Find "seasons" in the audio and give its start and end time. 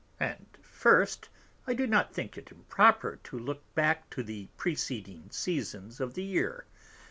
5.29-5.99